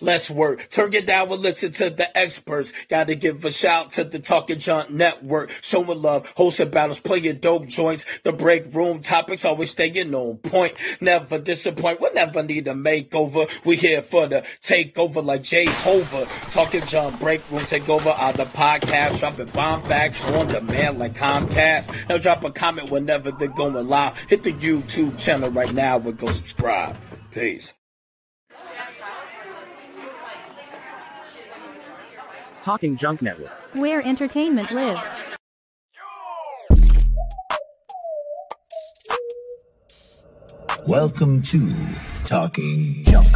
[0.00, 0.68] Let's work.
[0.70, 2.72] Turn it down and listen to the experts.
[2.88, 5.50] Gotta give a shout to the Talking Junk Network.
[5.60, 8.04] Showing love, hosting battles, playing dope joints.
[8.24, 10.74] The break room topics always staying on point.
[11.00, 12.00] Never disappoint.
[12.00, 13.48] We never need a makeover.
[13.64, 16.26] We here for the takeover like Jehovah.
[16.50, 19.20] Talking Junk break room takeover on the podcast.
[19.20, 22.08] Dropping bomb facts on demand like Comcast.
[22.08, 24.18] Now drop a comment whenever they're going live.
[24.28, 26.96] Hit the YouTube channel right now and go subscribe.
[27.30, 27.74] Peace.
[32.68, 33.50] Talking Junk Network.
[33.72, 35.00] Where entertainment lives.
[40.86, 41.74] Welcome to
[42.26, 43.26] Talking Junk.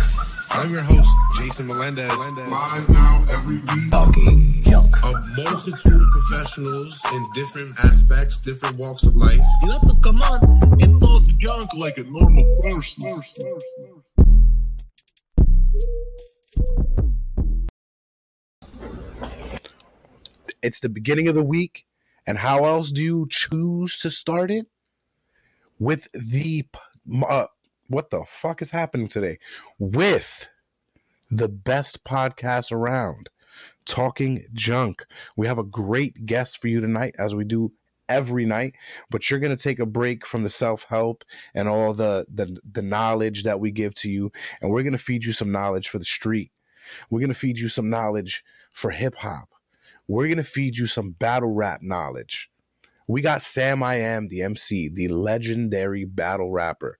[0.50, 1.08] I'm your host,
[1.38, 2.14] Jason Melendez.
[2.14, 3.90] Live now every week.
[3.90, 4.94] Talking Junk.
[5.02, 9.40] A multitude of professionals in different aspects, different walks of life.
[9.62, 10.42] You have to come on
[10.82, 13.22] and talk junk like a normal person.
[20.62, 21.84] It's the beginning of the week,
[22.26, 24.66] and how else do you choose to start it?
[25.78, 26.66] With the
[27.28, 27.46] uh,
[27.88, 29.38] what the fuck is happening today?
[29.78, 30.48] With
[31.30, 33.30] the best podcast around,
[33.86, 35.04] talking junk.
[35.36, 37.72] We have a great guest for you tonight, as we do
[38.08, 38.74] every night.
[39.10, 41.24] But you're gonna take a break from the self help
[41.54, 45.24] and all the, the the knowledge that we give to you, and we're gonna feed
[45.24, 46.52] you some knowledge for the street.
[47.10, 49.51] We're gonna feed you some knowledge for hip hop.
[50.08, 52.50] We're gonna feed you some battle rap knowledge.
[53.06, 56.98] We got Sam I Am, the MC, the legendary battle rapper.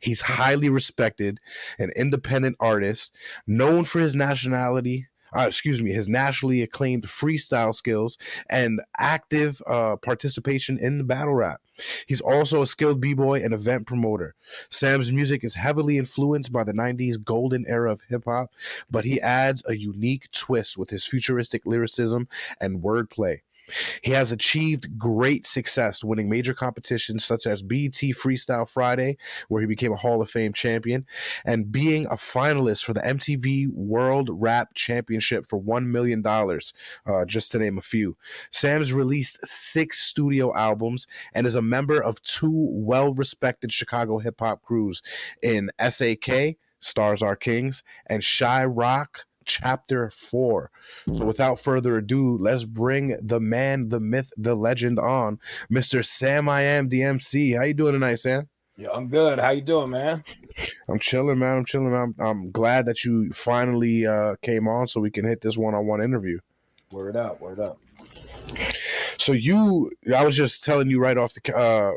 [0.00, 1.40] He's highly respected,
[1.78, 3.14] an independent artist,
[3.46, 5.08] known for his nationality.
[5.36, 8.18] Uh, excuse me, his nationally acclaimed freestyle skills
[8.48, 11.60] and active uh, participation in the battle rap.
[12.06, 14.34] He's also a skilled b-boy and event promoter.
[14.70, 18.52] Sam's music is heavily influenced by the 90s golden era of hip hop,
[18.90, 22.28] but he adds a unique twist with his futuristic lyricism
[22.60, 23.40] and wordplay.
[24.02, 29.16] He has achieved great success winning major competitions such as BET Freestyle Friday,
[29.48, 31.06] where he became a Hall of Fame champion,
[31.44, 37.52] and being a finalist for the MTV World Rap Championship for $1 million, uh, just
[37.52, 38.16] to name a few.
[38.50, 44.36] Sam's released six studio albums and is a member of two well respected Chicago hip
[44.38, 45.02] hop crews
[45.42, 49.26] in SAK, Stars Are Kings, and Shy Rock.
[49.44, 50.70] Chapter 4.
[51.12, 55.38] So, without further ado, let's bring the man, the myth, the legend on,
[55.70, 56.04] Mr.
[56.04, 57.52] Sam I Am the MC.
[57.52, 58.48] How you doing tonight, Sam?
[58.76, 59.38] Yo, I'm good.
[59.38, 60.24] How you doing, man?
[60.88, 61.58] I'm chilling, man.
[61.58, 61.94] I'm chilling.
[61.94, 66.02] I'm, I'm glad that you finally uh, came on so we can hit this one-on-one
[66.02, 66.40] interview.
[66.90, 67.78] Word up, word up.
[69.18, 71.92] So you, I was just telling you right off the uh,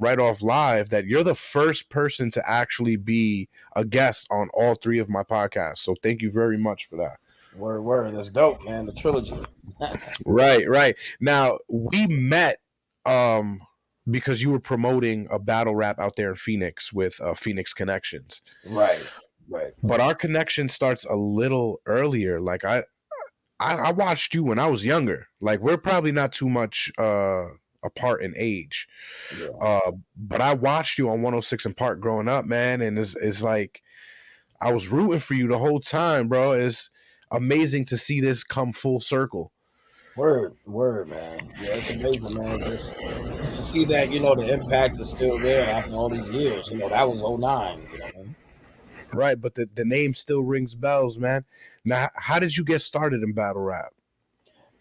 [0.00, 4.74] right off live that you're the first person to actually be a guest on all
[4.74, 5.78] three of my podcasts.
[5.78, 7.18] So thank you very much for that.
[7.54, 8.14] Word, word.
[8.14, 8.86] That's dope, man.
[8.86, 9.36] The trilogy.
[10.26, 10.96] Right, right.
[11.20, 12.58] Now we met
[13.06, 13.60] um
[14.10, 18.42] because you were promoting a battle rap out there in Phoenix with uh, Phoenix Connections.
[18.66, 19.00] right,
[19.48, 19.72] right.
[19.82, 22.40] But our connection starts a little earlier.
[22.40, 22.84] Like I,
[23.58, 25.28] I, I watched you when I was younger.
[25.40, 27.44] Like we're probably not too much uh
[27.82, 28.88] apart in age.
[29.38, 29.48] Yeah.
[29.60, 33.42] Uh, but I watched you on 106 and Park growing up, man, and it's it's
[33.42, 33.82] like
[34.60, 36.52] I was rooting for you the whole time, bro.
[36.52, 36.90] It's
[37.30, 39.52] amazing to see this come full circle.
[40.16, 41.52] Word, word, man.
[41.62, 42.60] Yeah, it's amazing, man.
[42.60, 46.28] Just, just to see that, you know, the impact is still there after all these
[46.30, 46.68] years.
[46.68, 47.88] You know, that was 09.
[47.92, 48.34] You know.
[49.14, 51.44] Right, but the, the name still rings bells, man.
[51.84, 53.92] Now, how did you get started in battle rap?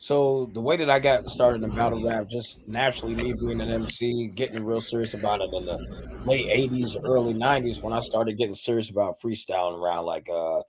[0.02, 3.70] So the way that I got started in battle rap, just naturally me being an
[3.70, 5.78] MC, getting real serious about it in the
[6.26, 10.62] late '80s, early '90s, when I started getting serious about freestyling around like uh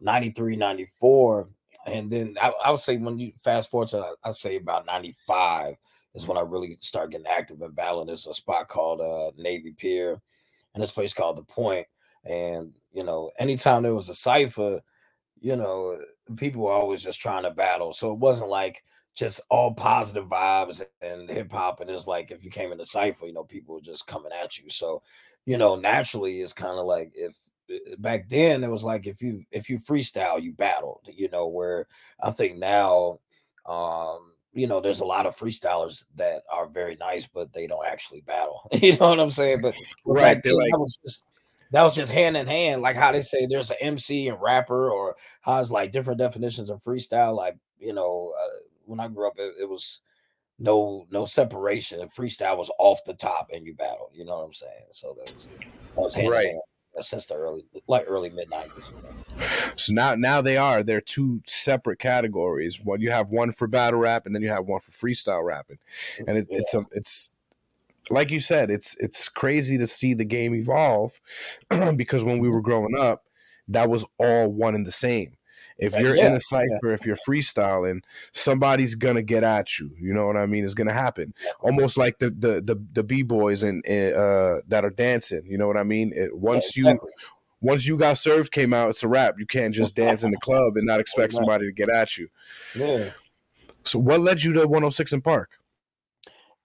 [0.00, 1.48] 93, 94.
[1.86, 5.76] And then I, I would say when you fast forward to I say about 95
[6.16, 8.04] is when I really start getting active in battle.
[8.04, 10.20] There's a spot called uh Navy Pier
[10.74, 11.86] and this place called the Point.
[12.24, 14.80] And you know, anytime there was a cipher,
[15.40, 15.98] you know,
[16.36, 17.92] people were always just trying to battle.
[17.92, 18.82] So it wasn't like
[19.14, 21.80] just all positive vibes and hip hop.
[21.80, 24.32] And it's like if you came in the cipher, you know, people were just coming
[24.32, 24.70] at you.
[24.70, 25.02] So,
[25.44, 27.34] you know, naturally it's kind of like if
[27.70, 31.48] uh, back then it was like if you if you freestyle, you battled, you know,
[31.48, 31.86] where
[32.22, 33.18] I think now
[33.66, 37.86] um you know, there's a lot of freestylers that are very nice, but they don't
[37.86, 38.68] actually battle.
[38.72, 39.62] you know what I'm saying?
[39.62, 39.74] But
[40.04, 41.24] Right, they're like- was just
[41.72, 44.90] that was just hand in hand, like how they say there's an MC and rapper,
[44.90, 47.36] or how it's like different definitions of freestyle.
[47.36, 50.00] Like you know, uh, when I grew up, it, it was
[50.58, 52.06] no no separation.
[52.08, 54.10] Freestyle was off the top, and you battle.
[54.14, 54.86] You know what I'm saying?
[54.92, 56.46] So that was that was hand Right.
[56.46, 57.04] in hand.
[57.04, 58.92] since the early, like early mid nineties.
[59.76, 62.80] So now now they are they're two separate categories.
[62.84, 65.78] One you have one for battle rap and then you have one for freestyle rapping.
[66.26, 67.31] And it, it's a it's
[68.12, 71.18] like you said, it's it's crazy to see the game evolve
[71.96, 73.24] because when we were growing up,
[73.68, 75.36] that was all one and the same.
[75.78, 79.90] If you're yeah, in a cipher, if you're freestyling, somebody's gonna get at you.
[79.98, 80.64] You know what I mean?
[80.64, 81.34] It's gonna happen.
[81.60, 85.42] Almost like the the the, the b boys and uh, that are dancing.
[85.46, 86.12] You know what I mean?
[86.14, 87.10] It, once you exactly.
[87.62, 89.36] once you got served came out, it's a wrap.
[89.38, 92.28] You can't just dance in the club and not expect somebody to get at you.
[92.74, 93.10] yeah.
[93.84, 95.50] So what led you to 106 and Park?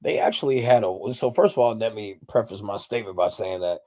[0.01, 3.61] They actually had a so first of all, let me preface my statement by saying
[3.61, 3.79] that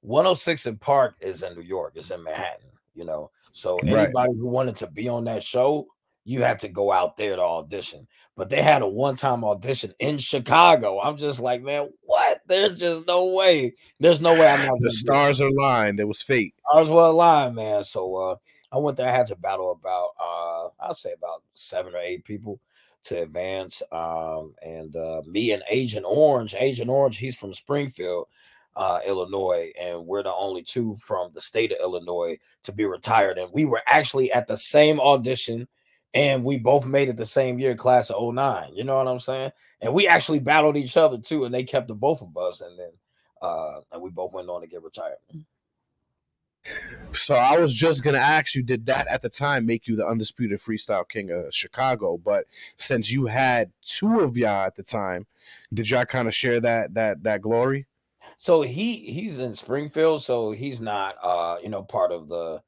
[0.00, 3.30] 106 and Park is in New York, it's in Manhattan, you know.
[3.52, 3.88] So Right.
[3.88, 5.86] anybody who wanted to be on that show,
[6.24, 8.06] you had to go out there to audition.
[8.36, 11.00] But they had a one-time audition in Chicago.
[11.00, 12.40] I'm just like, man, what?
[12.46, 13.74] There's just no way.
[14.00, 14.94] There's no way I'm not The gonna do it.
[14.96, 16.00] stars are aligned.
[16.00, 16.54] It was fate.
[16.72, 17.84] I was well aligned, man.
[17.84, 18.36] So uh
[18.72, 22.24] I went there, I had to battle about uh I'll say about seven or eight
[22.24, 22.60] people
[23.04, 23.82] to advance.
[23.92, 28.26] Um and uh me and Agent Orange, Agent Orange, he's from Springfield,
[28.76, 33.38] uh, Illinois, and we're the only two from the state of Illinois to be retired.
[33.38, 35.66] And we were actually at the same audition
[36.14, 38.74] and we both made it the same year, class of 09.
[38.74, 39.52] You know what I'm saying?
[39.82, 42.78] And we actually battled each other too, and they kept the both of us, and
[42.78, 42.90] then
[43.42, 45.18] uh and we both went on to get retired.
[47.12, 50.06] So I was just gonna ask you, did that at the time make you the
[50.06, 52.18] undisputed freestyle king of Chicago?
[52.18, 52.46] But
[52.76, 55.26] since you had two of y'all at the time,
[55.72, 57.86] did y'all kind of share that that that glory?
[58.36, 62.62] So he he's in Springfield, so he's not uh you know part of the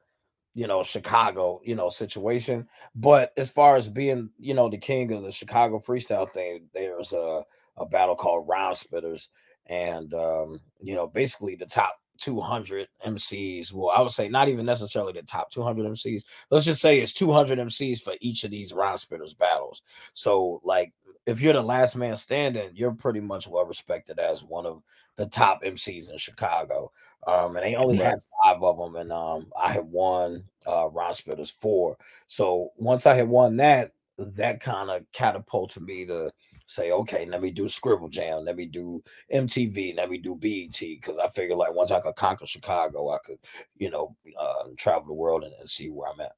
[0.55, 2.69] you know Chicago you know situation.
[2.95, 7.13] But as far as being you know the king of the Chicago freestyle thing, there's
[7.13, 7.43] a
[7.77, 9.29] a battle called Round Spitters,
[9.67, 13.73] and um you know basically the top 200 MCs.
[13.73, 16.25] Well, I would say not even necessarily the top 200 MCs.
[16.51, 19.83] Let's just say it's 200 MCs for each of these Round Spitters battles.
[20.13, 20.93] So like
[21.29, 24.83] if you're the last man standing, you're pretty much well respected as one of
[25.17, 26.91] the top MCs in Chicago.
[27.27, 31.15] Um, and they only had five of them, and um, I had won uh, Round
[31.15, 31.99] Spitters four.
[32.27, 36.31] So once I had won that, that kind of catapulted me to
[36.67, 40.79] say, okay, let me do Scribble Jam, let me do MTV, let me do BET,
[40.79, 43.39] because I figured like once I could conquer Chicago, I could,
[43.77, 46.33] you know, uh, travel the world and, and see where I'm at.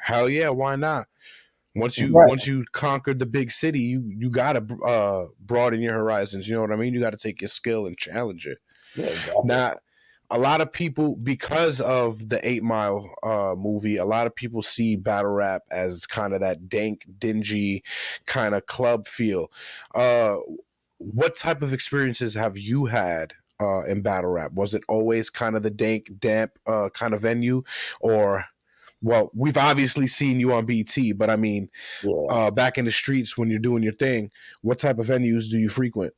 [0.00, 1.06] Hell yeah, why not?
[1.74, 2.28] Once you Right.
[2.28, 6.46] once you conquered the big city, you you gotta uh, broaden your horizons.
[6.48, 6.92] You know what I mean?
[6.92, 8.58] You got to take your skill and challenge it.
[8.94, 9.42] Yeah, exactly.
[9.44, 9.76] Now,
[10.32, 14.62] a lot of people, because of the Eight Mile uh, movie, a lot of people
[14.62, 17.84] see battle rap as kind of that dank, dingy
[18.26, 19.52] kind of club feel.
[19.94, 20.36] Uh,
[20.96, 24.52] what type of experiences have you had uh, in battle rap?
[24.54, 27.62] Was it always kind of the dank, damp uh, kind of venue,
[28.00, 28.46] or
[29.02, 31.68] well, we've obviously seen you on BET, but I mean,
[32.02, 32.26] yeah.
[32.30, 34.30] uh, back in the streets when you're doing your thing,
[34.62, 36.14] what type of venues do you frequent?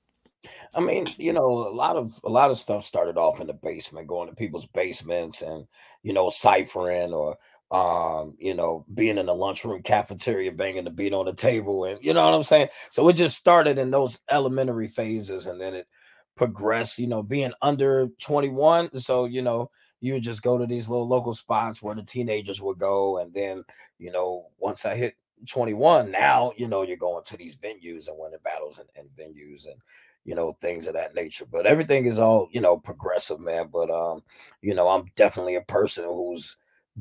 [0.74, 3.52] I mean, you know, a lot of a lot of stuff started off in the
[3.52, 5.66] basement, going to people's basements and
[6.02, 7.36] you know, ciphering or
[7.70, 11.98] um, you know, being in the lunchroom cafeteria, banging the beat on the table, and
[12.04, 12.68] you know what I'm saying.
[12.90, 15.88] So it just started in those elementary phases, and then it
[16.36, 16.98] progressed.
[16.98, 19.70] You know, being under 21, so you know,
[20.00, 23.64] you just go to these little local spots where the teenagers would go, and then
[23.98, 25.14] you know, once I hit
[25.48, 29.66] 21, now you know you're going to these venues and winning battles and, and venues
[29.66, 29.76] and
[30.24, 33.90] you know things of that nature but everything is all you know progressive man but
[33.90, 34.22] um
[34.62, 36.56] you know i'm definitely a person who's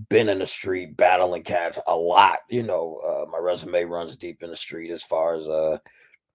[0.09, 4.41] been in the street battling cats a lot you know uh, my resume runs deep
[4.43, 5.77] in the street as far as uh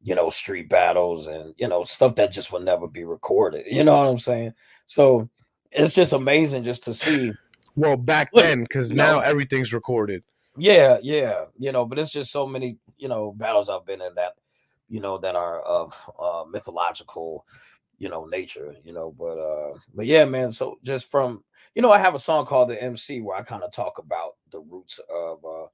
[0.03, 3.83] you know street battles and you know stuff that just will never be recorded you
[3.85, 4.53] know what i'm saying
[4.87, 5.29] so
[5.73, 7.33] it's just amazing just to see
[7.77, 10.23] Well, back Look, then, because now know- everything's recorded.
[10.57, 14.13] Yeah, yeah, you know, but it's just so many, you know, battles I've been in
[14.17, 14.33] that,
[14.89, 17.47] you know, that are of uh mythological,
[17.99, 21.91] you know, nature, you know, but uh but yeah, man, so just from you know,
[21.93, 25.01] I have a song called the MC where I kind of talk about the roots
[25.11, 25.67] of uh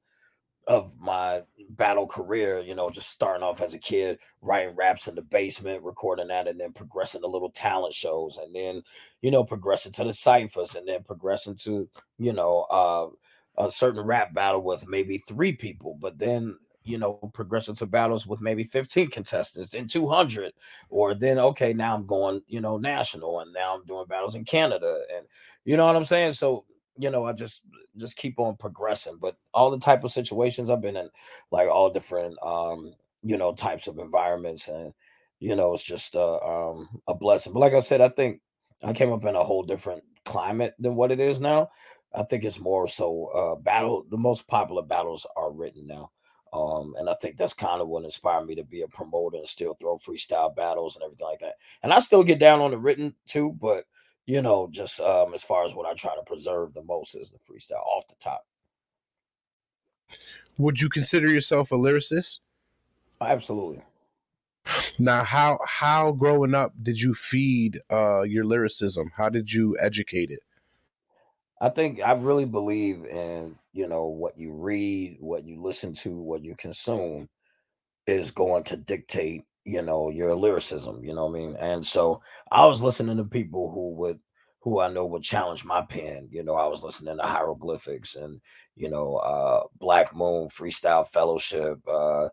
[0.66, 5.14] of my battle career, you know, just starting off as a kid, writing raps in
[5.14, 8.82] the basement, recording that, and then progressing to little talent shows, and then,
[9.20, 14.04] you know, progressing to the ciphers, and then progressing to, you know, uh, a certain
[14.04, 18.64] rap battle with maybe three people, but then you know progressing to battles with maybe
[18.64, 20.52] 15 contestants and 200
[20.90, 24.44] or then okay now i'm going you know national and now i'm doing battles in
[24.44, 25.26] canada and
[25.64, 26.64] you know what i'm saying so
[26.98, 27.62] you know i just
[27.96, 31.08] just keep on progressing but all the type of situations i've been in
[31.50, 34.92] like all different um you know types of environments and
[35.40, 38.40] you know it's just uh, um a blessing but like i said i think
[38.82, 41.70] i came up in a whole different climate than what it is now.
[42.14, 46.10] I think it's more so uh battle the most popular battles are written now.
[46.54, 49.48] Um, and I think that's kind of what inspired me to be a promoter and
[49.48, 51.56] still throw freestyle battles and everything like that.
[51.82, 53.86] And I still get down on the written too, but
[54.26, 57.32] you know, just um as far as what I try to preserve the most is
[57.32, 58.46] the freestyle off the top.
[60.56, 62.38] Would you consider yourself a lyricist?
[63.20, 63.82] Absolutely.
[64.98, 69.10] Now, how how growing up did you feed uh your lyricism?
[69.16, 70.44] How did you educate it?
[71.60, 76.16] I think I really believe in, you know, what you read, what you listen to,
[76.16, 77.28] what you consume
[78.06, 81.56] is going to dictate, you know, your lyricism, you know what I mean?
[81.58, 84.20] And so I was listening to people who would
[84.60, 86.28] who I know would challenge my pen.
[86.30, 88.40] You know, I was listening to hieroglyphics and,
[88.76, 92.28] you know, uh Black Moon, Freestyle Fellowship, uh,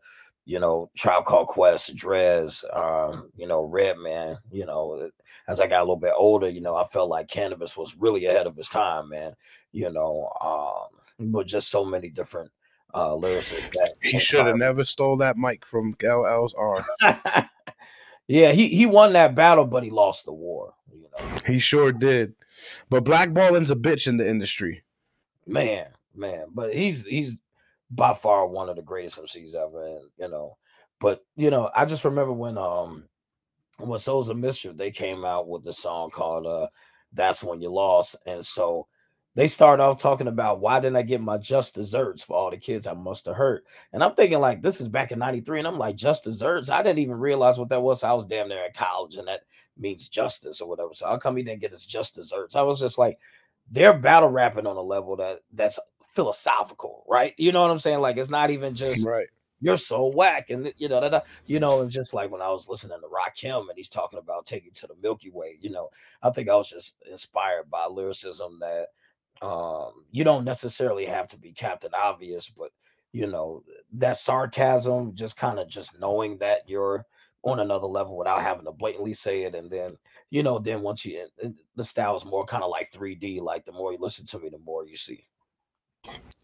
[0.46, 5.10] you know, Tribe Called Quest, Drez, um, you know, Redman, you know, uh,
[5.48, 8.26] as I got a little bit older, you know, I felt like Canibus was really
[8.26, 9.34] ahead of his time, man.
[9.72, 10.91] You know, um,
[11.30, 12.52] but just so many different
[12.94, 16.84] uh lyricists that He should have never stole that mic from LL's arm.
[18.28, 20.74] yeah, he he won that battle, but he lost the war.
[20.92, 22.34] You know, He sure did.
[22.90, 24.84] But blackballing's a bitch in the industry.
[25.48, 26.48] man, man.
[26.54, 27.40] But he's he's
[27.90, 30.58] by far one of the greatest MCs ever, and you know.
[31.00, 33.06] But you know, I just remember when um
[33.78, 36.68] when Souls of Mischief they came out with the song called uh
[37.14, 38.88] "That's When You Lost," and so
[39.36, 42.58] they started off talking about why didn't I get my just desserts for all the
[42.58, 45.68] kids I must have hurt, and I'm thinking like this is back in '93, and
[45.68, 46.70] I'm like just desserts.
[46.70, 48.04] I didn't even realize what that was.
[48.04, 49.42] I was damn near at college, and that
[49.78, 50.94] means justice or whatever.
[50.94, 52.56] So how come he didn't get his just desserts?
[52.56, 53.20] I was just like,
[53.70, 55.80] they're battle rapping on a level that that's
[56.14, 57.34] philosophical, right?
[57.38, 58.00] You know what I'm saying?
[58.00, 59.28] Like it's not even just Right.
[59.62, 62.68] you're so whack, and you know, da, you know, it's just like when I was
[62.68, 65.58] listening to Rock Rakim and he's talking about taking to the Milky Way.
[65.62, 65.90] You know,
[66.24, 68.88] I think I was just inspired by lyricism that
[69.42, 72.72] um you don't necessarily have to be Captain Obvious, but
[73.12, 77.06] you know that sarcasm, just kind of just knowing that you're
[77.44, 79.98] on another level without having to blatantly say it, and then
[80.30, 81.28] you know, then once you
[81.76, 83.42] the style is more kind of like 3D.
[83.42, 85.28] Like the more you listen to me, the more you see.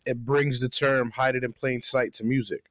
[0.05, 2.65] It brings the term hide it in plain sight to music.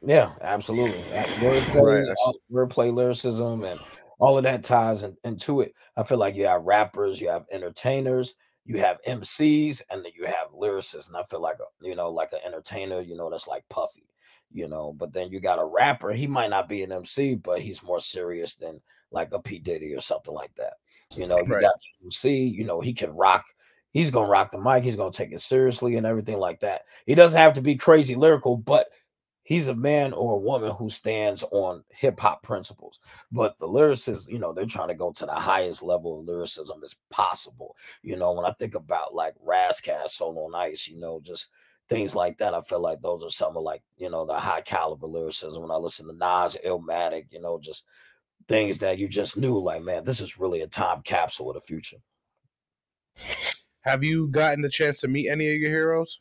[0.00, 1.02] Yeah, absolutely.
[1.12, 3.80] Uh, Wordplay, Right, uh, wordplay lyricism, and
[4.18, 5.74] all of that ties in, into it.
[5.96, 10.24] I feel like you have rappers, you have entertainers, you have MCs, and then you
[10.26, 11.08] have lyricists.
[11.08, 14.04] And I feel like a, you know, like an entertainer, you know, that's like Puffy,
[14.52, 14.92] you know.
[14.92, 16.12] But then you got a rapper.
[16.12, 19.94] He might not be an MC, but he's more serious than like a P Diddy
[19.94, 20.74] or something like that.
[21.16, 21.60] You know, you Right.
[21.62, 22.44] got MC.
[22.46, 23.44] You know, he can rock.
[23.90, 24.84] He's gonna rock the mic.
[24.84, 26.82] He's gonna take it seriously and everything like that.
[27.04, 28.88] He doesn't have to be crazy lyrical, but
[29.52, 33.00] he's a man or a woman who stands on hip hop principles.
[33.30, 36.80] But the lyricists, you know, they're trying to go to the highest level of lyricism
[36.82, 37.76] as possible.
[38.02, 41.50] You know, when I think about like Razzcast, Soul on Ice, you know, just
[41.86, 44.62] things like that, I feel like those are some of like, you know, the high
[44.62, 45.60] caliber lyricism.
[45.60, 47.84] When I listen to Nas, Illmatic, you know, just
[48.48, 51.60] things that you just knew, like, man, this is really a time capsule of the
[51.60, 51.98] future.
[53.82, 56.20] Have you gotten the chance to meet any of your heroes?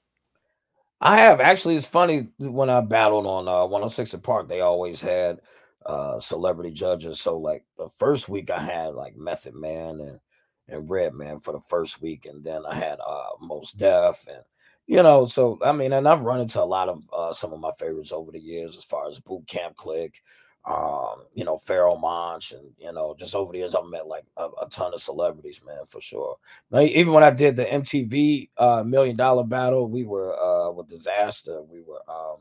[1.02, 1.76] I have actually.
[1.76, 5.40] It's funny when I battled on uh, 106 and Park, they always had
[5.86, 7.20] uh, celebrity judges.
[7.20, 10.20] So like the first week, I had like Method Man and
[10.68, 14.44] and Redman for the first week, and then I had uh, Mos Def and
[14.86, 15.26] you know.
[15.26, 18.12] So I mean, and I've run into a lot of uh, some of my favorites
[18.12, 20.22] over the years, as far as Boot Camp Click,
[20.66, 24.26] um, you know, Pharoahe Monch, and you know, just over the years, I've met like
[24.38, 26.38] a, a ton of celebrities, man, for sure.
[26.70, 30.88] Like, even when I did the MTV uh, Million Dollar Battle, we were uh, with
[30.88, 31.62] Disaster.
[31.64, 32.38] We were um,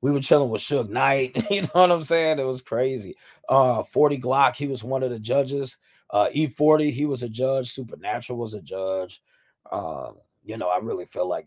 [0.00, 1.44] we were chilling with Suge Knight.
[1.50, 2.38] you know what I'm saying?
[2.38, 3.16] It was crazy.
[3.48, 5.76] Uh, 40 Glock, he was one of the judges.
[6.10, 7.70] Uh, E40, he was a judge.
[7.70, 9.22] Supernatural was a judge.
[9.70, 11.46] Um, you know, I really feel like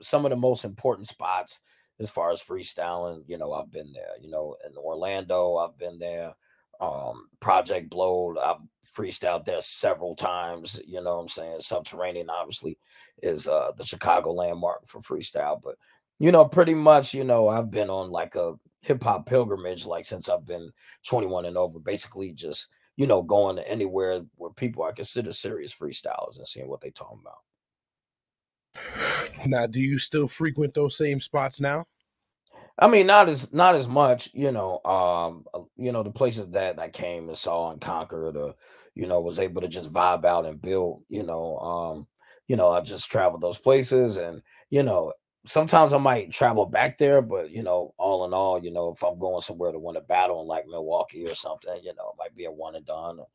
[0.00, 1.60] some of the most important spots
[2.00, 4.12] as far as freestyling, you know, I've been there.
[4.20, 6.34] You know, in Orlando, I've been there.
[6.80, 8.58] Um, Project Blowed, I've
[8.96, 10.80] freestyled there several times.
[10.86, 11.60] You know what I'm saying?
[11.60, 12.78] Subterranean, obviously,
[13.22, 15.60] is uh the Chicago landmark for freestyle.
[15.62, 15.76] But
[16.18, 20.04] you know, pretty much, you know, I've been on like a hip hop pilgrimage, like
[20.04, 20.70] since I've been
[21.06, 25.74] 21 and over, basically just, you know, going to anywhere where people are considered serious
[25.74, 27.38] freestylers and seeing what they talking about.
[29.46, 31.86] Now, do you still frequent those same spots now?
[32.78, 34.80] I mean, not as not as much, you know.
[34.84, 38.54] Um, uh, you know, the places that I came and saw and conquered, or
[38.94, 41.02] you know, was able to just vibe out and build.
[41.08, 42.06] You know, um,
[42.46, 45.12] you know, I just traveled those places, and you know,
[45.44, 49.02] sometimes I might travel back there, but you know, all in all, you know, if
[49.02, 52.18] I'm going somewhere to win a battle in like Milwaukee or something, you know, it
[52.18, 53.18] might be a one and done.
[53.18, 53.26] Or,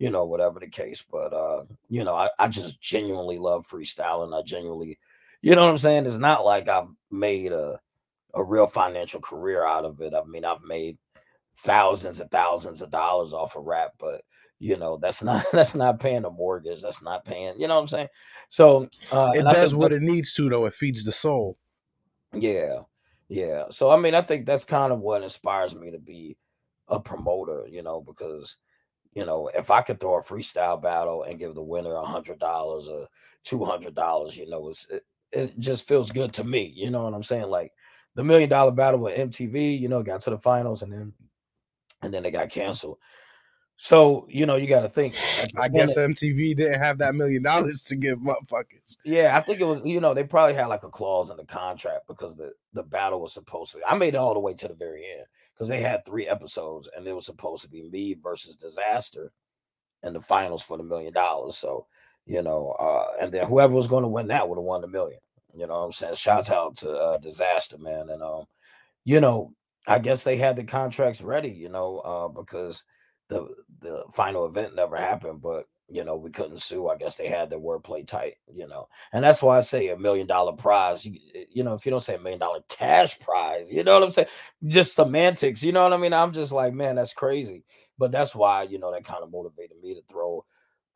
[0.00, 1.04] you know, whatever the case.
[1.08, 4.36] But uh, you know, I, I just genuinely love freestyling.
[4.36, 4.98] I genuinely,
[5.42, 6.06] you know what I'm saying?
[6.06, 7.78] It's not like I've made a
[8.34, 10.14] a real financial career out of it.
[10.14, 10.96] I mean, I've made
[11.58, 14.22] thousands and thousands of dollars off of rap, but
[14.58, 16.80] you know, that's not that's not paying the mortgage.
[16.80, 18.08] That's not paying, you know what I'm saying?
[18.48, 20.64] So uh, It does what it needs to, though.
[20.64, 21.58] It feeds the soul.
[22.32, 22.78] yeah,
[23.28, 23.64] yeah.
[23.70, 26.38] So I mean, I think that's kind of what inspires me to be
[26.88, 28.56] a promoter, you know, because
[29.12, 32.38] you know, if I could throw a freestyle battle and give the winner a hundred
[32.38, 33.08] dollars or
[33.44, 36.72] two hundred dollars, you know, it's, it it just feels good to me.
[36.74, 37.48] You know what I'm saying?
[37.48, 37.72] Like
[38.14, 41.12] the million dollar battle with MTV, you know, got to the finals and then
[42.02, 42.98] and then they got canceled.
[43.76, 45.14] So you know, you got to think.
[45.58, 48.96] I guess MTV didn't have that million dollars to give motherfuckers.
[49.04, 49.82] yeah, I think it was.
[49.84, 53.20] You know, they probably had like a clause in the contract because the the battle
[53.20, 53.78] was supposed to.
[53.78, 55.26] Be, I made it all the way to the very end
[55.60, 59.30] because they had three episodes and it was supposed to be me versus Disaster
[60.02, 61.58] in the finals for the million dollars.
[61.58, 61.86] So
[62.24, 64.88] you know, uh, and then whoever was going to win that would have won the
[64.88, 65.18] million.
[65.54, 66.14] You know what I'm saying?
[66.14, 68.08] Shouts out to uh, Disaster, man.
[68.08, 68.44] And um,
[69.04, 69.52] you know,
[69.86, 71.50] I guess they had the contracts ready.
[71.50, 72.82] You know, uh, because
[73.28, 73.46] the
[73.80, 76.88] the final event never happened, but you know we couldn't sue.
[76.88, 78.34] I guess they had their wordplay tight.
[78.52, 81.04] You know, and that's why I say a million dollar prize.
[81.04, 83.94] You, eh, you know, if you don't say a million dollar cash prize, you know
[83.94, 84.28] what I'm saying?
[84.66, 85.62] Just semantics.
[85.62, 86.12] You know what I mean?
[86.12, 87.64] I'm just like, man, that's crazy.
[87.98, 90.44] But that's why you know that kind of motivated me to throw.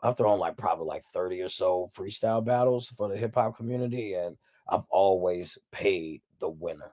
[0.02, 4.14] I've thrown like probably like 30 or so freestyle battles for the hip hop community,
[4.14, 4.36] and
[4.68, 6.92] I've always paid the winner.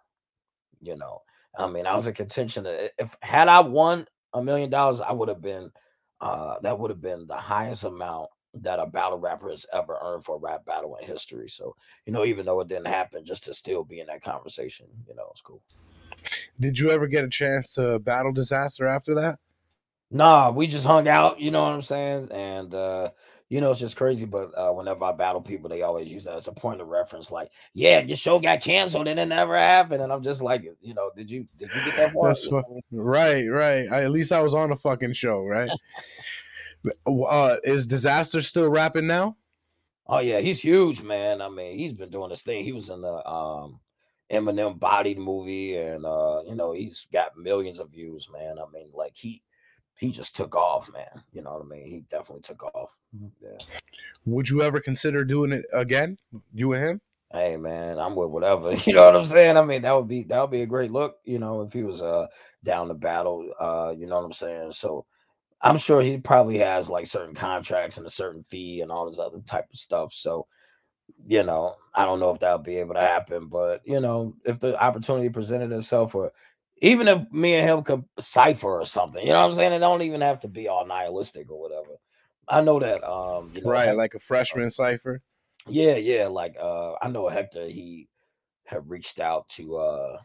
[0.81, 1.22] You know,
[1.58, 2.65] I mean, I was in contention.
[2.65, 5.72] Eh, if had I won a million dollars, I would have been.
[6.21, 10.23] Uh, that would have been the highest amount that a battle rapper has ever earned
[10.23, 11.49] for a rap battle in history.
[11.49, 11.75] So,
[12.05, 15.15] you know, even though it didn't happen, just to still be in that conversation, you
[15.15, 15.61] know, it's cool.
[16.59, 19.39] Did you ever get a chance to battle disaster after that?
[20.11, 22.27] Nah, we just hung out, you know what I'm saying?
[22.31, 23.11] And uh,
[23.51, 24.25] you know, it's just crazy.
[24.25, 27.31] But uh whenever I battle people, they always use that as a point of reference,
[27.31, 30.01] like, yeah, your show got canceled and it never happened.
[30.01, 32.29] And I'm just like, you know, did you did you get that far?
[32.29, 33.92] That's You know fu- what Right, right.
[33.92, 35.70] I, at least I was on the fucking show, right?
[37.05, 39.35] uh, is disaster still rapping now?
[40.07, 41.42] Oh yeah, he's huge, man.
[41.42, 42.64] I mean, he's been doing this thing.
[42.64, 43.81] He was in the um
[44.31, 48.55] Eminem bodied movie, and uh, you know, he's got millions of views, man.
[48.59, 49.42] I mean, like he
[49.97, 51.23] he just took off, man.
[51.31, 51.87] You know what I mean?
[51.87, 52.97] He definitely took off.
[53.41, 53.57] Yeah.
[54.25, 56.17] Would you ever consider doing it again?
[56.53, 57.01] You and him?
[57.31, 58.73] Hey man, I'm with whatever.
[58.85, 59.57] You know what I'm saying?
[59.57, 61.83] I mean, that would be that would be a great look, you know, if he
[61.83, 62.27] was uh
[62.63, 63.49] down to battle.
[63.59, 64.71] Uh, you know what I'm saying?
[64.73, 65.05] So
[65.61, 69.19] I'm sure he probably has like certain contracts and a certain fee and all this
[69.19, 70.13] other type of stuff.
[70.13, 70.47] So,
[71.27, 74.59] you know, I don't know if that'll be able to happen, but you know, if
[74.59, 76.31] the opportunity presented itself or
[76.81, 79.72] even if me and him could cipher or something, you know what I'm saying?
[79.74, 81.96] It don't even have to be all nihilistic or whatever.
[82.48, 85.22] I know that um you know, Right, like a freshman cipher.
[85.67, 86.27] yeah, yeah.
[86.27, 88.07] Like uh I know Hector, he
[88.65, 90.17] had reached out to uh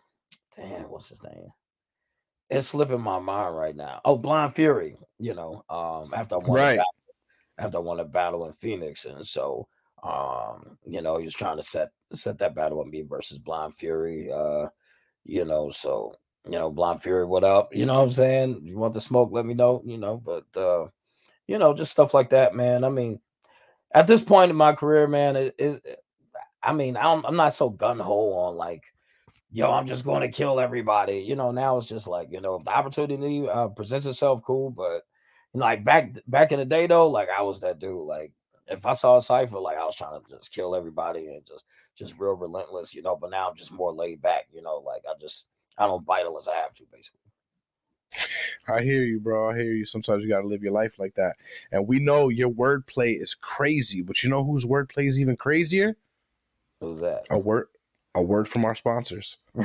[0.56, 1.48] damn, what's his name?
[2.48, 4.00] It's slipping my mind right now.
[4.04, 6.76] Oh, Blind Fury, you know, um after I won Right.
[6.76, 6.94] battle,
[7.58, 9.04] after I won a battle in Phoenix.
[9.04, 9.68] And so
[10.02, 13.74] um, you know, he was trying to set set that battle with me versus Blind
[13.74, 14.30] Fury.
[14.32, 14.68] Uh,
[15.24, 16.14] you know, so
[16.46, 17.74] you know, Blind Fury, what up?
[17.74, 18.60] You know what I'm saying?
[18.64, 20.86] You want the smoke, let me know, you know, but uh,
[21.46, 22.84] you know, just stuff like that, man.
[22.84, 23.20] I mean,
[23.92, 25.80] at this point in my career, man, it is.
[26.62, 28.84] I mean, I'm I'm not so gun ho on like,
[29.50, 31.18] yo, I'm just going to kill everybody.
[31.18, 34.70] You know, now it's just like, you know, if the opportunity uh, presents itself, cool.
[34.70, 35.02] But
[35.54, 38.06] like back back in the day, though, like I was that dude.
[38.06, 38.32] Like
[38.68, 41.64] if I saw a cipher, like I was trying to just kill everybody and just
[41.96, 43.16] just real relentless, you know.
[43.16, 44.78] But now I'm just more laid back, you know.
[44.78, 45.46] Like I just
[45.78, 47.20] I don't bite unless I have to, basically.
[48.68, 49.50] I hear you, bro.
[49.50, 49.84] I hear you.
[49.84, 51.34] Sometimes you got to live your life like that.
[51.70, 55.96] And we know your wordplay is crazy, but you know whose wordplay is even crazier?
[56.80, 57.26] Who's that?
[57.30, 57.68] A word,
[58.14, 59.38] a word from our sponsors.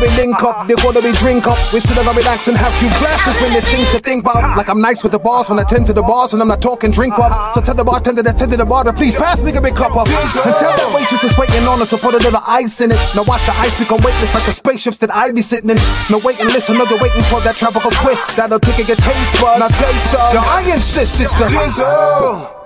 [0.00, 1.58] we link up, they wanna we drink up.
[1.72, 4.56] We sit down, relax and have few glasses when there's things to think about.
[4.56, 6.62] Like I'm nice with the boss when I tend to the boss and I'm not
[6.62, 7.54] talking drink ups.
[7.54, 9.76] So tell the bartender that tend to the bar to please pass me a big
[9.76, 10.08] cup up.
[10.08, 13.00] And tell that waitress is waiting on us to put a little ice in it.
[13.14, 15.76] Now watch the ice become weightless like the spaceships that I be sitting in.
[16.10, 18.98] Now wait and listen, no, they're waiting for that tropical twist that'll kick and get
[18.98, 19.60] taste buds.
[19.60, 20.34] Now taste some.
[20.34, 22.57] Yo, I insist it's the drizzle.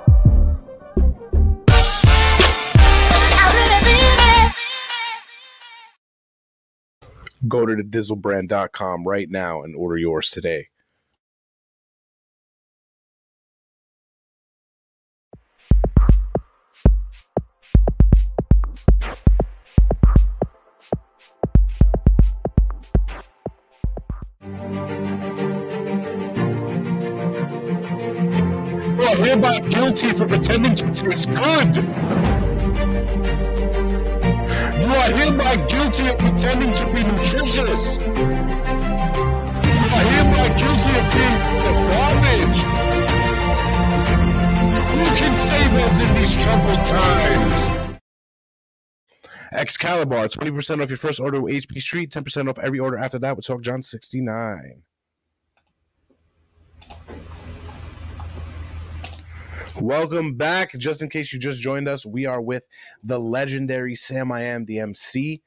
[7.48, 10.68] Go to the dizzlebrand.com right now and order yours today.
[29.00, 32.51] Are hereby guilty for pretending to taste good.
[35.02, 37.98] Are hereby guilty of pretending to be nutritious.
[37.98, 41.38] You are hereby guilty of being
[41.90, 42.60] garbage.
[44.94, 47.98] Who can save us in these troubled times?
[49.52, 53.34] Excalibur, 20% off your first order with HP Street, 10% off every order after that
[53.34, 54.84] with Talk John 69.
[59.80, 60.76] Welcome back.
[60.78, 62.68] Just in case you just joined us, we are with
[63.02, 65.42] the legendary Sam I Am, the MC.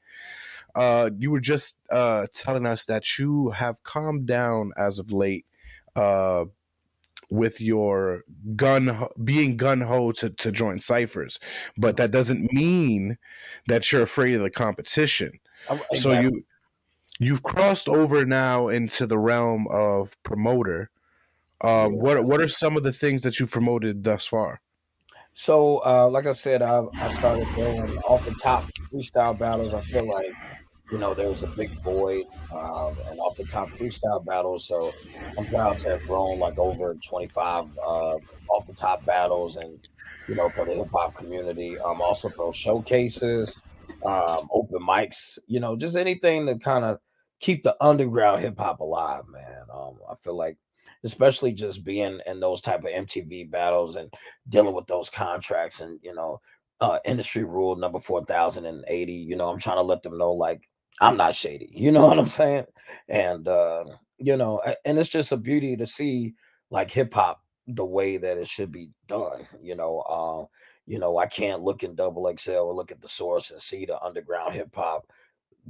[0.74, 5.46] Uh, you were just uh, telling us that you have calmed down as of late
[5.94, 6.44] uh,
[7.30, 8.24] with your
[8.56, 11.38] gun being gun ho to, to join ciphers,
[11.78, 13.16] but that doesn't mean
[13.68, 15.38] that you're afraid of the competition.
[15.90, 16.42] I'm- So you
[17.18, 20.90] you've crossed over now into the realm of promoter.
[21.62, 24.60] Uh, what what are some of the things that you've promoted thus far?
[25.38, 29.74] So, uh, like I said, I, I started doing off the top freestyle battles.
[29.74, 30.32] I feel like,
[30.90, 34.66] you know, there was a big void, um, and off the top freestyle battles.
[34.66, 34.94] So,
[35.36, 38.16] I'm proud to have grown like over 25 uh,
[38.48, 39.86] off the top battles, and
[40.26, 41.78] you know, for the hip hop community.
[41.78, 43.58] Um, also throw showcases,
[44.06, 45.38] um, open mics.
[45.46, 46.98] You know, just anything to kind of
[47.40, 49.64] keep the underground hip hop alive, man.
[49.72, 50.56] Um, I feel like.
[51.06, 54.12] Especially just being in those type of MTV battles and
[54.48, 56.40] dealing with those contracts and you know
[56.80, 60.68] uh industry rule number 4080 you know i'm trying to let them know like
[61.00, 62.64] i'm not shady you know what i'm saying?
[63.08, 63.84] And uh
[64.18, 66.34] you know and it's just a beauty to see
[66.70, 70.44] like hip hop the way that it should be done you know uh
[70.86, 73.84] you know i can't look in double xl or look at the source and see
[73.84, 75.06] the underground hip hop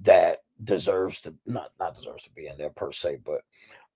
[0.03, 3.41] that deserves to not not deserves to be in there per se but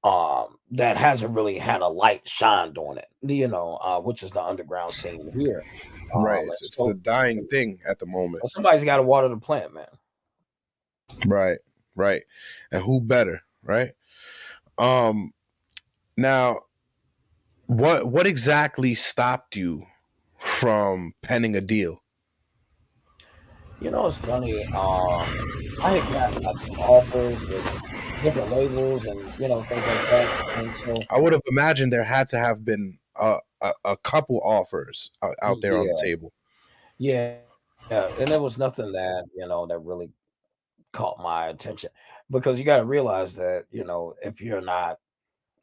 [0.05, 4.31] um that hasn't really had a light shined on it you know uh which is
[4.31, 5.63] the underground scene here
[6.15, 8.43] Um, right, it's, it's so- a dying thing at the moment.
[8.43, 9.87] well, somebody's got to water the plant man
[11.27, 11.59] Right,
[11.97, 12.23] right,
[12.73, 13.93] and who better, right?
[14.79, 15.35] Um,
[16.17, 16.61] now,
[17.67, 19.85] what what exactly stopped you
[20.39, 22.03] from penning a deal?
[23.81, 25.27] You know it's funny um
[25.83, 27.91] i had gotten like some offers with
[28.23, 30.59] different labels and you know things like that.
[30.59, 34.41] And so I would have imagined there had to have been a a, a couple
[34.45, 36.33] offers out, out there on the table.
[36.99, 37.37] Yeah,
[37.91, 40.11] yeah, and there was nothing that you know that really
[40.93, 41.91] caught my attention
[42.31, 44.99] because you got to realize that you know if you're not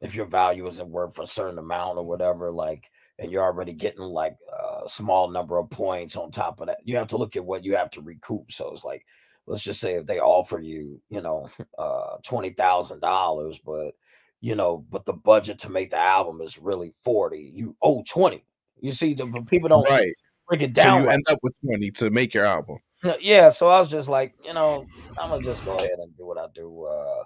[0.00, 4.02] if your value isn't worth a certain amount or whatever, like, and you're already getting
[4.02, 4.36] like
[4.84, 7.64] a small number of points on top of that, you have to look at what
[7.64, 8.52] you have to recoup.
[8.52, 9.04] So it's like,
[9.46, 13.92] let's just say if they offer you, you know, uh, twenty thousand dollars, but
[14.40, 18.44] you know, but the budget to make the album is really forty, you owe twenty.
[18.80, 20.14] You see, the but people don't Right.
[20.46, 21.00] break it So down.
[21.00, 22.78] you like end up with money to make your album.
[23.20, 24.86] Yeah, so I was just like, you know,
[25.20, 27.24] I'm gonna just go ahead and do what I do uh,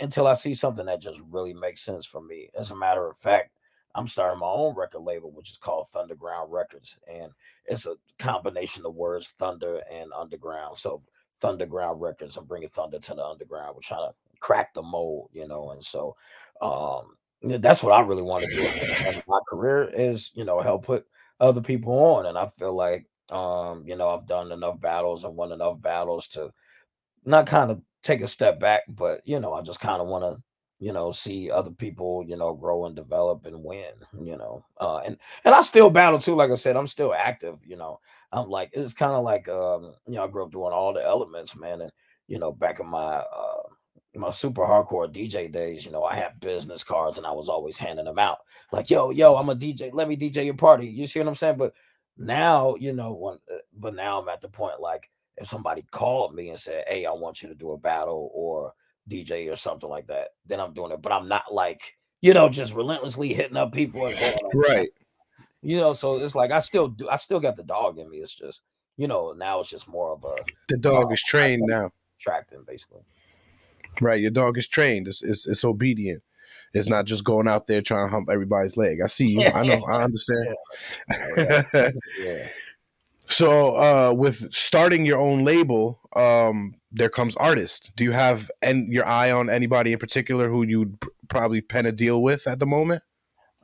[0.00, 2.48] until I see something that just really makes sense for me.
[2.54, 3.50] As a matter of fact,
[3.94, 7.30] I'm starting my own record label, which is called Thunderground Records, and
[7.66, 10.78] it's a combination of words, thunder and underground.
[10.78, 11.02] So
[11.42, 13.74] Thunderground Records, I'm bringing thunder to the underground.
[13.74, 16.16] We're trying to crack the mold, you know, and so
[16.60, 18.62] um, that's what I really want to do.
[18.62, 21.06] in my career is, you know, help put
[21.40, 25.34] other people on, and I feel like um, you know, I've done enough battles and
[25.34, 26.52] won enough battles to
[27.24, 30.24] not kind of take a step back, but you know, I just kind of want
[30.24, 30.42] to,
[30.82, 34.64] you know, see other people, you know, grow and develop and win, you know.
[34.80, 38.00] Uh and and I still battle too, like I said, I'm still active, you know.
[38.32, 41.04] I'm like it's kind of like um, you know, I grew up doing all the
[41.04, 41.92] elements, man, and
[42.26, 43.62] you know, back in my uh
[44.16, 47.78] my super hardcore DJ days, you know, I had business cards and I was always
[47.78, 48.38] handing them out.
[48.72, 49.90] Like, yo, yo, I'm a DJ.
[49.92, 50.88] Let me DJ your party.
[50.88, 51.58] You see what I'm saying?
[51.58, 51.74] But
[52.18, 56.34] now, you know, when uh, but now I'm at the point like if somebody called
[56.34, 58.72] me and said, "Hey, I want you to do a battle or
[59.08, 61.02] DJ or something like that," then I'm doing it.
[61.02, 64.02] But I'm not like you know just relentlessly hitting up people.
[64.02, 64.14] On.
[64.54, 64.90] Right.
[65.62, 67.08] You know, so it's like I still do.
[67.08, 68.18] I still got the dog in me.
[68.18, 68.62] It's just
[68.96, 70.34] you know now it's just more of a
[70.68, 71.90] The dog is trained now.
[72.18, 73.02] tracking basically.
[74.00, 74.20] Right.
[74.20, 75.06] Your dog is trained.
[75.08, 76.22] It's, it's it's obedient.
[76.74, 79.00] It's not just going out there trying to hump everybody's leg.
[79.02, 79.46] I see you.
[79.46, 79.82] I know.
[79.86, 80.54] I understand.
[81.36, 82.48] Yeah.
[83.32, 87.90] So, uh, with starting your own label, um, there comes artist.
[87.96, 91.86] Do you have and your eye on anybody in particular who you'd pr- probably pen
[91.86, 93.02] a deal with at the moment?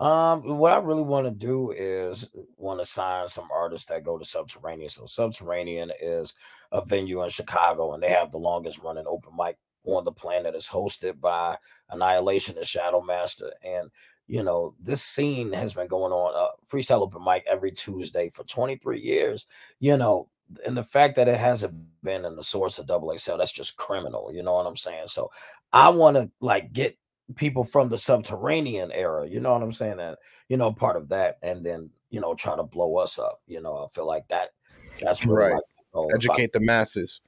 [0.01, 4.17] Um, what I really want to do is want to sign some artists that go
[4.17, 4.89] to Subterranean.
[4.89, 6.33] So Subterranean is
[6.73, 9.59] a venue in Chicago, and they have the longest running open mic
[9.97, 10.55] on the planet.
[10.55, 11.57] is hosted by
[11.91, 13.91] Annihilation and Shadow Master, and
[14.27, 18.45] you know this scene has been going on uh, freestyle open mic every Tuesday for
[18.45, 19.47] 23 years.
[19.81, 20.29] You know,
[20.67, 23.77] and the fact that it hasn't been in the source of double XL, that's just
[23.77, 24.33] criminal.
[24.33, 25.07] You know what I'm saying?
[25.07, 25.31] So
[25.73, 26.97] I want to like get
[27.37, 30.01] people from the subterranean era, you know what I'm saying?
[30.01, 30.17] And
[30.49, 33.41] you know, part of that, and then you know, try to blow us up.
[33.47, 34.51] You know, I feel like that
[35.01, 35.63] that's really Right.
[35.95, 37.21] If I- Educate the masses.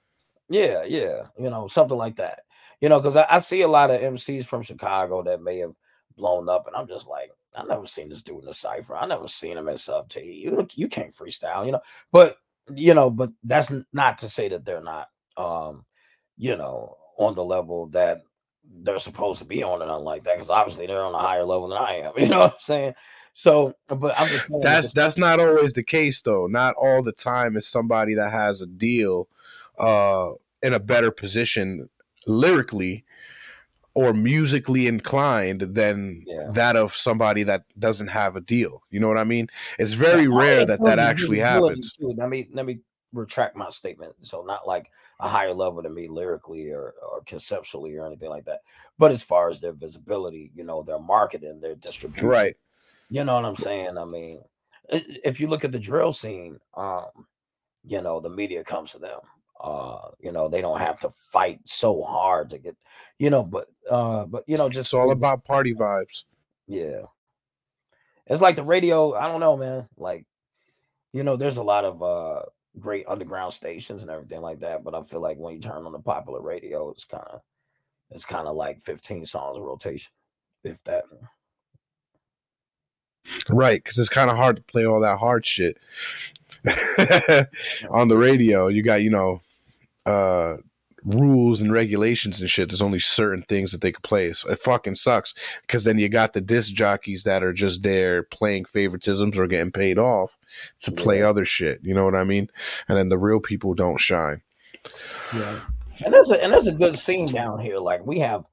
[0.49, 2.41] yeah, yeah, you know, something like that.
[2.81, 5.75] You know, because I, I see a lot of MCs from Chicago that may have
[6.17, 8.97] blown up, and I'm just like, I never seen this dude in the cipher.
[8.97, 10.21] I never seen him in sub T.
[10.45, 11.81] You you can't freestyle, you know.
[12.13, 12.37] But
[12.75, 15.85] you know, but that's not to say that they're not, um,
[16.37, 18.23] you know, on the level that
[18.83, 20.37] they're supposed to be on, and nothing like that.
[20.37, 22.13] Because obviously they're on a higher level than I am.
[22.19, 22.95] You know what I'm saying?
[23.33, 26.47] So, but I'm just That's just- that's not always the case though.
[26.47, 29.29] Not all the time is somebody that has a deal
[29.79, 31.89] uh in a better position
[32.27, 33.05] lyrically
[33.95, 36.49] or musically inclined than Yeah.
[36.53, 38.83] that of somebody that doesn't have a deal.
[38.91, 39.49] You know what I mean?
[39.79, 41.99] It's very Yeah, rare that that actually happens.
[42.01, 42.81] Let me let me
[43.13, 44.15] retract my statement.
[44.21, 48.45] So not like a higher level than me lyrically or, or conceptually or anything like
[48.45, 48.61] that.
[48.99, 52.29] But as far as their visibility, you know, their marketing, their distribution.
[52.29, 52.57] Right.
[53.11, 53.99] You know what I'm saying?
[53.99, 54.41] I mean,
[54.89, 57.27] if you look at the drill scene, um,
[57.85, 59.19] you know, the media comes to them.
[59.63, 62.77] Uh, you know, they don't have to fight so hard to get,
[63.19, 66.25] you know, but uh, but you know, just It's all about party vibes.
[66.67, 67.03] yeah.
[68.27, 69.89] It's like the radio, I don't know, man.
[69.97, 70.25] Like,
[71.13, 72.43] you know, there's a lot of uh
[72.79, 75.93] great underground stations and everything like that, but I feel like when you turn on
[75.93, 77.41] the popular radio, it's kind of
[78.11, 80.13] it's kind of like 15 songs rotation,
[80.65, 81.05] if that.
[83.49, 85.79] Right, because it's kind of hard to play all that hard shit
[87.91, 88.69] on the radio.
[88.69, 89.43] You got, you know,
[90.11, 90.57] uh
[91.05, 92.69] rules and regulations and shit.
[92.69, 94.33] There's only certain things that they could play.
[94.35, 98.23] So it fucking sucks because then you got the disc jockeys that are just there
[98.23, 100.37] playing favoritisms or getting paid off
[100.81, 101.31] to play Yeah.
[101.31, 101.81] other shit.
[101.83, 102.51] You know what I mean?
[102.87, 104.43] And then the real people don't shine.
[105.35, 105.61] Yeah.
[106.05, 107.79] And that's a and there's a good scene down here.
[107.79, 108.45] Like we have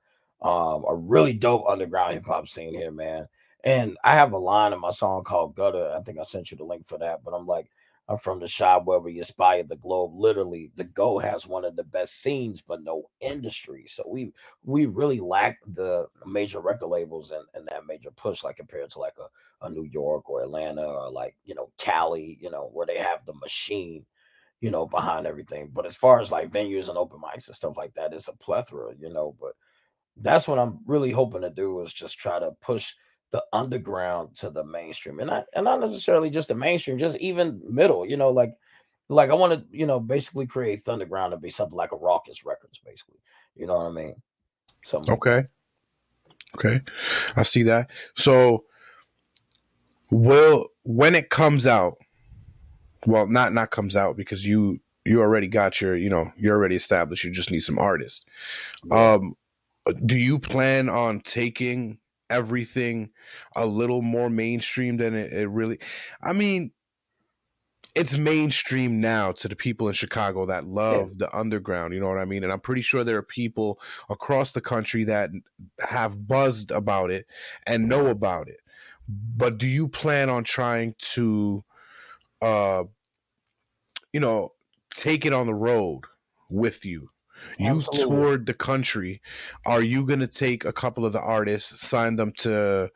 [0.42, 3.28] um a really dope underground hip hop scene here, man.
[3.64, 5.92] And I have a line in my song called Gutter.
[5.98, 7.66] I think I sent you the link for that, but I'm like,
[8.22, 10.12] From the shop where we inspire the globe.
[10.16, 13.84] Literally, the Go has one of the best scenes, but no industry.
[13.88, 14.32] So we
[14.64, 19.00] we really lack the major record labels and, and that major push, like compared to
[19.00, 22.86] like a, a New York or Atlanta or like you know Cali, you know, where
[22.86, 24.06] they have the machine
[24.60, 25.70] you know, behind everything.
[25.72, 28.34] But as far as like venues and open mics and stuff like that, it's a
[28.34, 29.36] plethora, you know.
[29.40, 29.54] But
[30.16, 32.94] that's what I'm really hoping to do is just try to push
[33.32, 37.62] the underground to the mainstream, and not and not necessarily just the mainstream, just even
[37.68, 38.54] middle, you know, like
[39.10, 42.46] like I want to, you know, basically create Thunderground to be something like a Rawkus
[42.46, 43.20] Records, basically.
[43.56, 44.16] You know what I mean?
[44.84, 45.46] Something Okay.
[46.56, 46.82] Okay.
[47.36, 47.90] I see that.
[48.16, 48.66] So
[50.10, 51.98] will when it comes out,
[53.06, 56.76] well, not not comes out because you you already got your, you know, you're already
[56.76, 57.24] established.
[57.24, 58.26] You just need some artists.
[58.92, 59.36] Um
[60.06, 61.98] do you plan on taking
[62.30, 63.10] everything
[63.56, 65.80] a little more mainstream than it, it really
[66.22, 66.72] I mean
[67.96, 72.20] it's mainstream now to the people in Chicago that love the underground, you know what
[72.20, 72.44] I mean?
[72.44, 75.32] And I'm pretty sure there are people across the country that
[75.80, 77.26] have buzzed about it
[77.66, 78.60] and know about it.
[79.10, 81.64] But do you plan on trying to
[82.42, 82.84] uh
[84.14, 84.54] you know,
[84.90, 86.06] take it on the road
[86.50, 87.10] with you?
[87.58, 88.16] You Absolutely.
[88.16, 89.22] toured the country.
[89.66, 92.90] Are you going to take a couple of the artists, sign them to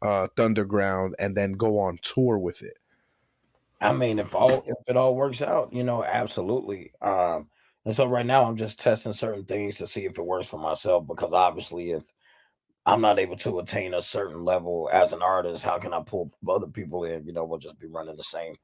[0.00, 2.76] uh Thunderground and then go on tour with it?
[3.80, 6.92] I mean, if all if it all works out, you know, absolutely.
[7.00, 7.48] Um,
[7.84, 10.58] and so right now I'm just testing certain things to see if it works for
[10.58, 12.02] myself because obviously if
[12.86, 16.32] I'm not able to attain a certain level as an artist, how can I pull
[16.48, 17.26] other people in?
[17.26, 18.54] You know, we'll just be running the same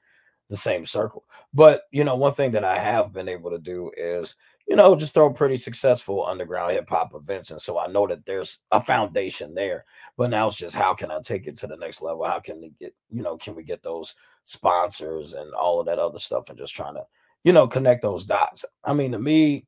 [0.51, 1.25] the same circle.
[1.53, 4.35] But you know, one thing that I have been able to do is,
[4.67, 7.51] you know, just throw pretty successful underground hip hop events.
[7.51, 9.85] And so I know that there's a foundation there.
[10.17, 12.25] But now it's just how can I take it to the next level?
[12.25, 15.99] How can we get, you know, can we get those sponsors and all of that
[15.99, 17.05] other stuff and just trying to,
[17.43, 18.65] you know, connect those dots.
[18.85, 19.67] I mean, to me,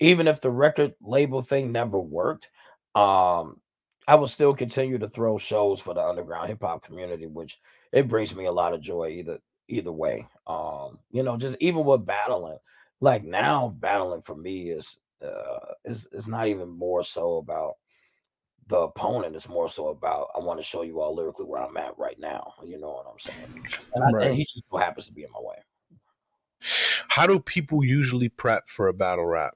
[0.00, 2.50] even if the record label thing never worked,
[2.94, 3.60] um,
[4.08, 7.58] I will still continue to throw shows for the underground hip hop community, which
[7.92, 10.26] it brings me a lot of joy, either either way.
[10.46, 12.58] Um, you know, just even with battling,
[13.00, 17.74] like now battling for me is uh is is not even more so about
[18.68, 19.36] the opponent.
[19.36, 22.18] It's more so about I want to show you all lyrically where I'm at right
[22.18, 22.54] now.
[22.64, 23.68] You know what I'm saying?
[23.94, 24.26] And, I, Right.
[24.26, 25.56] and he just so happens to be in my way.
[27.08, 29.54] How do people usually prep for a battle rap?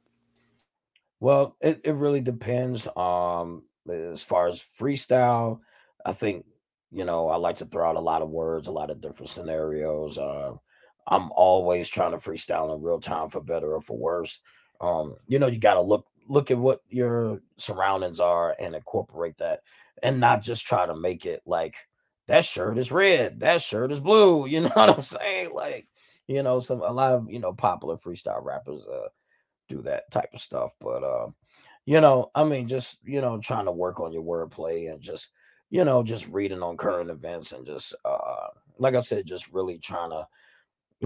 [1.18, 2.87] Well, it, it really depends.
[2.96, 5.61] Um, as far as freestyle,
[6.07, 6.46] I think
[6.92, 9.31] you know I like to throw out a lot of words, a lot of different
[9.31, 10.18] scenarios.
[10.18, 10.55] Uh,
[11.11, 14.38] I'm always trying to freestyle in real time for better or for worse.
[14.81, 19.37] Um, you know, you got to look look at what your surroundings are and incorporate
[19.38, 19.61] that,
[20.03, 21.75] and not just try to make it like
[22.29, 24.46] that shirt is red, that shirt is blue.
[24.51, 25.51] You know what I'm saying?
[25.53, 25.88] Like,
[26.29, 29.09] you know, some a lot of you know popular freestyle rappers uh
[29.68, 30.75] do that type of stuff.
[30.81, 31.29] But uh,
[31.87, 35.31] you know, I mean, just you know, trying to work on your wordplay and just
[35.70, 39.79] you know, just reading on current events and just uh, like I said, just really
[39.79, 40.27] trying to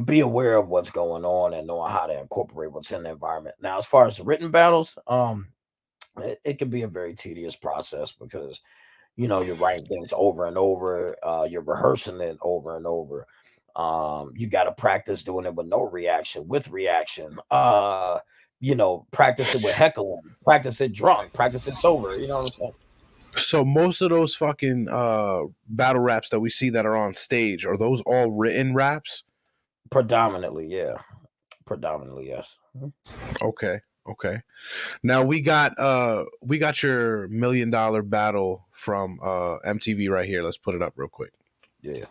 [0.03, 3.55] be aware of what's going on and knowing how to incorporate what's in the environment.
[3.61, 5.49] Now, as far as the written battles, um,
[6.19, 8.61] it, it can be a very tedious process because
[9.17, 13.27] you know you're writing things over and over, uh, you're rehearsing it over and over.
[13.77, 17.39] Um, you got to practice doing it with no reaction, with reaction.
[17.51, 18.19] Uh,
[18.61, 22.17] you know, practice it with heckling, practice it drunk, practice it sober.
[22.17, 22.73] You know what I'm saying?
[23.37, 27.67] So most of those fucking uh battle raps that we see that are on stage
[27.67, 29.25] are those all written raps?
[29.95, 30.97] Predominantly, yeah.
[31.67, 32.57] Predominantly, yes.
[32.77, 32.93] Mhm.
[33.41, 33.79] Okay.
[34.09, 34.41] Okay.
[35.05, 40.43] Now we got uh we got your million dollar battle from uh MTV right here.
[40.43, 41.33] Let's put it up real quick.
[41.81, 42.07] Yeah.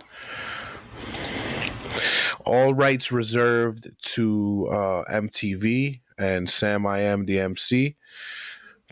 [2.46, 7.98] All rights reserved to uh MTV and Sam I am the MC.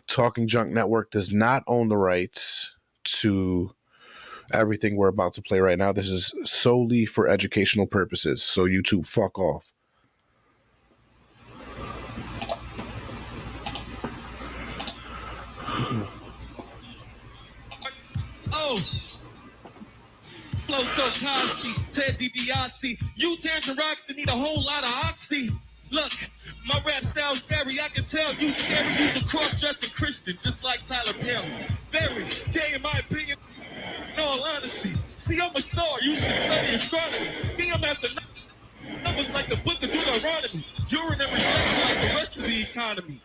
[0.05, 2.75] Talking Junk Network does not own the rights
[3.05, 3.73] to
[4.53, 5.91] everything we're about to play right now.
[5.91, 8.43] This is solely for educational purposes.
[8.43, 9.71] So YouTube fuck off.
[18.53, 18.77] Oh.
[20.61, 22.97] Flow so Cosby, Ted DiBiase.
[23.15, 25.51] You Terrence Roxy need a whole lot of oxy.
[25.91, 26.13] Look,
[26.65, 28.87] my rap style's very, I can tell you scary.
[28.97, 31.43] You's a cross-dressing Christian, just like Tyler Perry.
[31.91, 33.37] Very gay in my opinion.
[34.21, 35.99] All honesty, see I'm a star.
[36.01, 37.27] You should study astronomy.
[37.57, 40.63] Me, I'm after n- numbers like the book of Deuteronomy.
[40.89, 43.19] You're in a recession like the rest of the economy.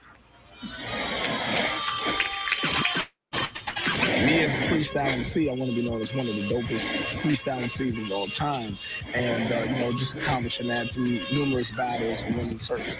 [4.25, 6.89] Me as a freestyle MC, I want to be known as one of the dopest
[7.21, 8.79] freestyle MCs of all time.
[9.15, 12.95] And, uh, you know, just accomplishing that through numerous battles and winning certain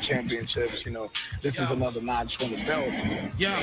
[0.00, 2.88] championships, you know, this is another notch on the belt.
[3.38, 3.62] Yeah.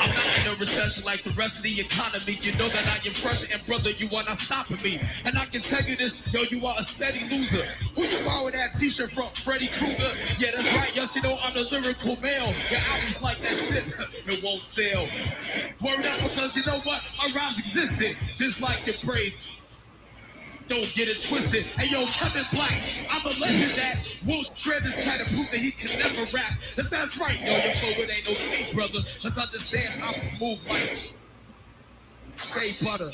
[0.00, 2.38] I'm not in a recession like the rest of the economy.
[2.40, 5.00] You know that I am fresh, and brother, you are not stopping me.
[5.24, 7.64] And I can tell you this, yo, you are a steady loser.
[7.94, 9.28] Who you borrowing that t-shirt from?
[9.34, 10.12] Freddy Krueger?
[10.38, 10.94] Yeah, that's right.
[10.94, 12.54] Yes, you know I'm the lyrical male.
[12.70, 13.84] Your albums like that shit,
[14.26, 15.08] it won't sell.
[15.80, 17.02] Word up, because you know what?
[17.18, 19.40] My rhymes existed, just like your braids.
[20.70, 21.64] Don't get it twisted.
[21.64, 22.80] Hey yo, Kevin Black,
[23.10, 26.52] I'm a legend that will shred this cat and prove that he can never rap.
[26.76, 29.00] That's, that's right, yo, your flow it ain't no cake, brother.
[29.24, 31.12] Let's understand I'm smooth like
[32.38, 33.10] shea butter.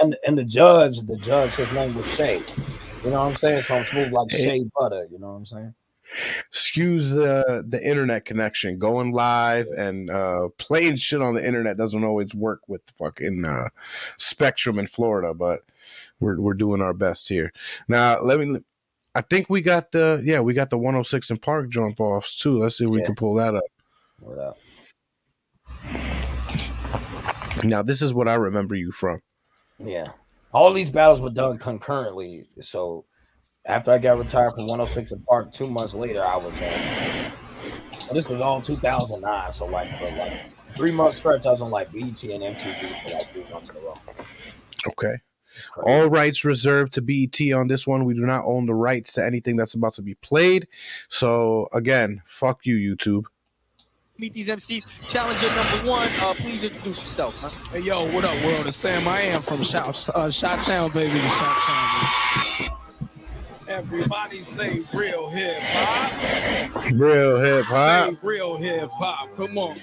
[0.00, 2.44] And and the judge, the judge, his name was Shay.
[3.04, 3.64] You know what I'm saying?
[3.64, 5.08] So I'm smooth like Shea butter.
[5.10, 5.74] You know what I'm saying?
[6.48, 12.04] Excuse the the internet connection going live and uh playing shit on the internet doesn't
[12.04, 13.68] always work with fucking uh
[14.18, 15.60] spectrum in florida but
[16.18, 17.52] we're we're doing our best here
[17.88, 18.58] now let me
[19.14, 22.58] i think we got the yeah we got the 106 and park jump offs too
[22.58, 23.06] let's see if we Yeah.
[23.06, 23.62] can pull that up
[24.38, 24.58] up?
[27.64, 29.20] now this is what i remember you from
[29.78, 30.08] Yeah.
[30.52, 32.48] All these battles were done concurrently.
[32.60, 33.04] So
[33.70, 37.32] after I got retired from 106 and Park, two months later, I was in.
[38.06, 39.52] Well, this was all 2009.
[39.52, 40.32] So like for like
[40.76, 43.76] three months stretch, I was on like BET and MTV for like three months in
[43.76, 43.98] a row.
[44.88, 45.16] okay
[45.82, 49.24] all rights reserved to bet on this one we do not own the rights to
[49.24, 50.66] anything that's about to be played
[51.08, 53.24] so again fuck you youtube
[54.16, 54.84] meet these MCs.
[55.08, 57.40] Challenger number one, uh, please introduce yourself.
[57.40, 57.48] Huh?
[57.72, 58.66] Hey, yo, what up, world?
[58.66, 61.18] It's Sam I am from Shot, uh, Shot Town, baby.
[61.20, 62.79] Shot Town.
[63.70, 66.92] Everybody say real hip hop.
[66.92, 69.36] real hip-hop Say real hip hop.
[69.36, 69.76] Come on.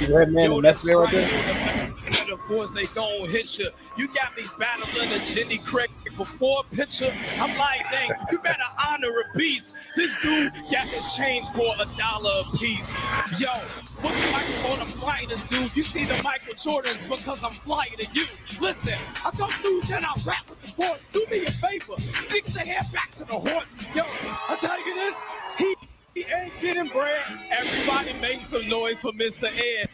[0.00, 1.12] You heard man, Yo, that's that's right right.
[1.12, 1.89] there.
[2.10, 3.70] Metaphors they gon' hit you.
[3.96, 7.12] You got me battling a Jenny Craig before picture.
[7.38, 9.74] I'm like, dang, you better honor a beast.
[9.96, 12.96] This dude got his change for a dollar a piece.
[13.38, 13.52] Yo,
[14.00, 15.74] what the microphone I'm flying this dude.
[15.76, 18.26] You see the Michael Jordans because I'm flying to you.
[18.60, 21.08] Listen, I don't do that, I rap with the force.
[21.12, 21.96] Do me a favor.
[21.96, 23.74] Fix your hair back to the horse.
[23.94, 24.02] Yo,
[24.48, 25.16] I tell you this,
[25.58, 25.74] he,
[26.14, 27.22] he ain't getting bread.
[27.50, 29.50] Everybody make some noise for Mr.
[29.54, 29.88] Ed.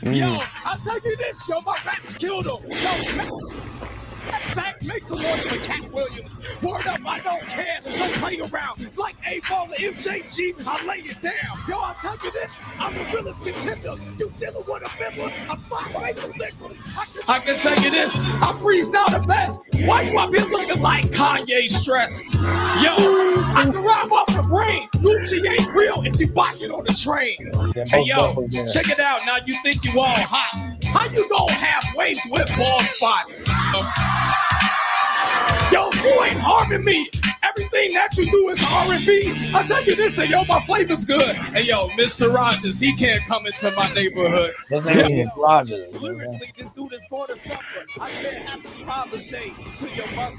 [0.00, 0.16] Mm.
[0.16, 2.70] Yo, I tell you this, yo, my raps killed him.
[2.70, 3.40] Yo,
[4.28, 6.38] that fact, make some noise for Katt Williams.
[6.62, 7.78] Word up, I don't care.
[7.84, 8.96] Don't play around.
[8.96, 11.34] Like 8Ball or MJG, I lay it down.
[11.66, 13.94] Yo, I'll tell you this, I'm the realest contender.
[14.18, 16.72] You dealing with a member, I'm five right signal.
[17.26, 19.62] I can tell you this, I freestyle the best.
[19.86, 22.34] Why you up here looking like Kanye stressed?
[22.34, 24.88] Yo, I can rhyme off the brain.
[24.96, 27.36] Gucci ain't real if you watch it on the train.
[27.86, 28.34] Hey yo,
[28.72, 29.20] check it out.
[29.26, 30.50] Now you think you all hot.
[30.84, 33.42] How you gonna have waist with ball spots?
[35.72, 37.10] Yo, you ain't harming me.
[37.42, 39.32] Everything that you do is R&B.
[39.54, 41.36] I tell you this, and yo, my flavor's good.
[41.36, 42.32] Hey, yo, Mr.
[42.32, 44.52] Rogers, he can't come into my neighborhood.
[44.68, 46.00] His name is Rogers.
[46.00, 47.86] Lyrically, this dude is going to suffer.
[48.00, 50.36] I said Happy Father's Day to your mother.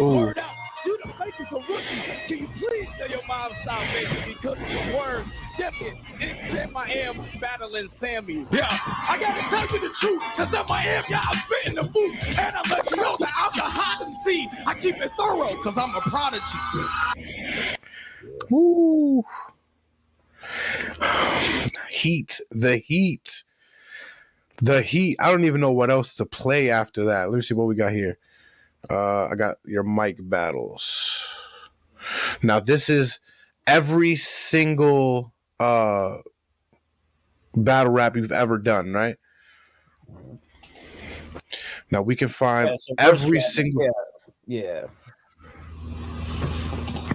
[0.00, 0.16] Ooh.
[0.16, 0.50] Word out.
[0.84, 2.04] You the fakest of rookies.
[2.28, 4.94] Can you please tell your mom stop making me cookies?
[4.94, 5.24] Word.
[5.58, 5.94] Get it.
[6.20, 8.46] It's Sam I am battling Sammy.
[8.52, 10.22] Yeah, I gotta tell you the truth.
[10.36, 12.38] Cause Sam I am, yeah, I'm spitting the boot.
[12.38, 14.48] And I let you know that I'm the hot MC.
[14.68, 16.58] I keep it thorough cause I'm a prodigy.
[18.48, 19.24] Woo.
[21.90, 23.42] Heat, the heat,
[24.62, 25.16] the heat.
[25.18, 27.30] I don't even know what else to play after that.
[27.30, 28.16] Let me see what we got here.
[28.88, 31.36] Uh, I got your mic battles.
[32.44, 33.18] Now this is
[33.66, 36.18] every single uh
[37.54, 39.16] battle rap you've ever done, right?
[41.90, 43.84] Now we can find Yeah, so every single.
[44.46, 44.60] Yeah.
[44.62, 44.86] yeah.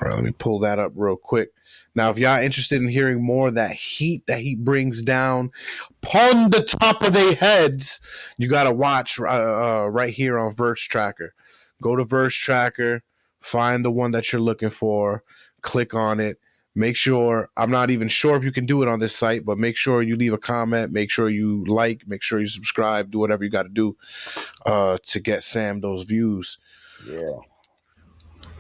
[0.04, 1.52] All right, let me pull that up real quick.
[1.96, 5.52] Now, if y'all interested in hearing more of that heat that he brings down
[6.02, 8.02] upon the top of their heads,
[8.38, 11.36] you got to watch uh, uh, right here on Verse Tracker.
[11.82, 13.04] Go to Verse Tracker,
[13.39, 15.24] find the one that you're looking for,
[15.62, 16.39] click on it.
[16.76, 19.60] Make sure, I'm not even sure if you can do it on this site, but
[19.60, 23.20] make sure you leave a comment, make sure you like, make sure you subscribe, do
[23.20, 23.96] whatever you got to do
[24.66, 26.58] uh, to get Sam those views.
[27.08, 27.38] Yeah.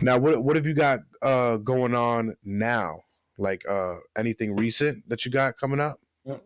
[0.01, 2.99] Now, what what have you got uh, going on now?
[3.37, 5.99] Like uh, anything recent that you got coming up?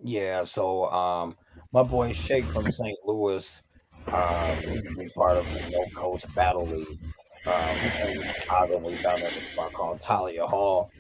[0.03, 1.36] Yeah, so um,
[1.74, 2.97] my boy Shake from St.
[3.05, 3.61] Louis,
[4.07, 6.99] um, he's a big part of the No Coast Battle League.
[7.45, 10.91] Um, he came Chicago when he found out this spot called Thalia Hall.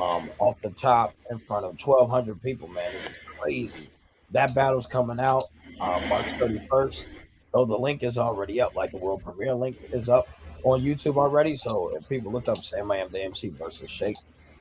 [0.00, 3.90] Um, off the top, in front of 1,200 people, man, it was crazy.
[4.30, 5.44] That battle's coming out
[5.80, 7.06] uh, March 31st.
[7.52, 10.28] Though the link is already up, like the world premiere link is up
[10.64, 11.54] on YouTube already.
[11.54, 14.16] So if people look up Sam I Am the MC versus Shake,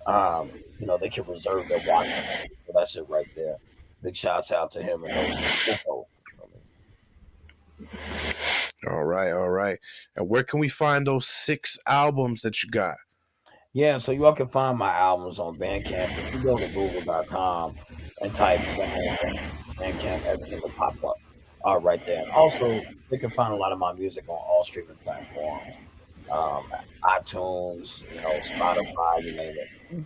[0.07, 2.11] um, you know, they can reserve their watch.
[2.11, 3.57] So that's it right there.
[4.03, 6.07] Big shouts out to him and those people.
[8.88, 9.79] All right, all right.
[10.15, 12.95] And where can we find those six albums that you got?
[13.76, 16.17] Yeah, so you all can find my albums on Bandcamp.
[16.17, 17.76] If you go to google.com
[18.21, 18.89] and type Sam
[19.76, 21.19] Bandcamp, everything will pop up
[21.67, 22.21] uh, right there.
[22.21, 25.76] And also, you can find a lot of my music on all streaming platforms.
[26.32, 26.63] Um,
[27.03, 30.05] iTunes, you know, Spotify, you name it.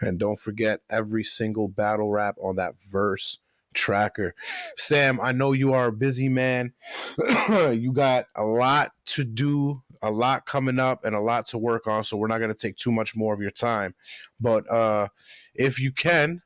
[0.00, 3.40] And don't forget every single battle rap on that verse
[3.74, 4.34] tracker.
[4.76, 6.72] Sam, I know you are a busy man.
[7.48, 11.86] you got a lot to do, a lot coming up, and a lot to work
[11.86, 12.04] on.
[12.04, 13.94] So we're not going to take too much more of your time.
[14.40, 15.08] But uh,
[15.54, 16.42] if you can,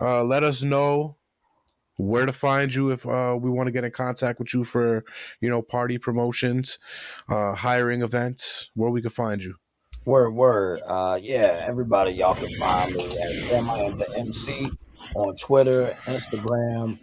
[0.00, 1.16] uh, let us know
[1.96, 5.04] where to find you if uh, we want to get in contact with you for
[5.40, 6.80] you know party promotions
[7.28, 9.54] uh hiring events where we can find you
[10.04, 10.82] Word, word.
[10.86, 14.70] Uh, yeah, everybody, y'all can find me at Sam I the MC
[15.14, 16.98] on Twitter, Instagram,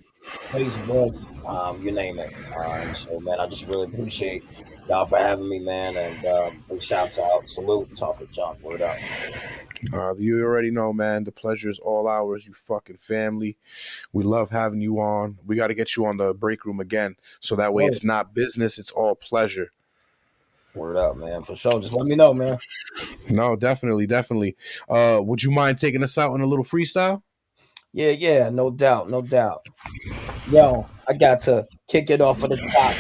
[0.50, 1.16] Facebook,
[1.50, 2.32] um, you name it.
[2.56, 4.44] Um, so, man, I just really appreciate
[4.92, 5.96] y'all for having me, man.
[5.96, 8.62] And uh, big shouts out, salute, talk talking junk.
[8.62, 8.98] Word up.
[9.94, 13.58] uh you already know man the pleasure is all ours you fucking family
[14.14, 17.16] we love having you on we got to get you on the break room again
[17.40, 19.72] so that way it's not business it's all pleasure
[20.76, 21.44] Word up, man.
[21.44, 21.82] For sure.
[21.82, 22.60] Just let me know, man.
[23.28, 24.56] no definitely definitely
[24.88, 27.24] uh would you mind taking us out in a little freestyle
[27.94, 29.66] Yeah, yeah, no doubt, no doubt.
[30.50, 32.96] Yo, I got to kick it off at the top.